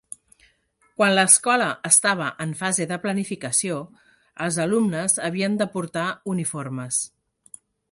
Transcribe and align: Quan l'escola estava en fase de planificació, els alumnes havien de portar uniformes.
Quan 1.01 1.11
l'escola 1.17 1.67
estava 1.89 2.29
en 2.45 2.55
fase 2.63 2.87
de 2.93 2.99
planificació, 3.03 3.77
els 4.47 4.59
alumnes 4.67 5.21
havien 5.29 5.61
de 5.63 5.71
portar 5.77 6.09
uniformes. 6.37 7.03